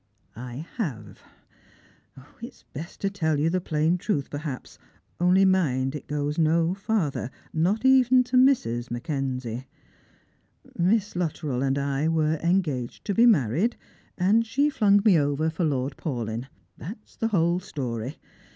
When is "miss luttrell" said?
10.75-11.61